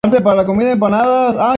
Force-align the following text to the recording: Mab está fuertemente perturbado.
Mab 0.03 0.13
está 0.15 0.21
fuertemente 0.23 0.77
perturbado. 0.79 1.47